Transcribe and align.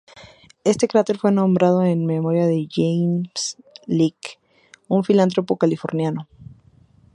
Este 0.63 0.87
cráter 0.87 1.19
fue 1.19 1.31
nombrado 1.31 1.83
en 1.83 2.07
memoria 2.07 2.47
de 2.47 2.67
James 2.71 3.57
Lick, 3.85 4.39
un 4.87 5.03
filántropo 5.03 5.57
californiano. 5.57 6.27